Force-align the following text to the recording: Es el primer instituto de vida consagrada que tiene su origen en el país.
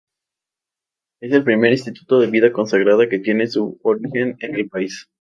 Es 1.21 1.31
el 1.31 1.43
primer 1.43 1.73
instituto 1.73 2.17
de 2.19 2.25
vida 2.31 2.51
consagrada 2.51 3.07
que 3.07 3.19
tiene 3.19 3.45
su 3.45 3.77
origen 3.83 4.35
en 4.39 4.55
el 4.55 4.67
país. 4.67 5.07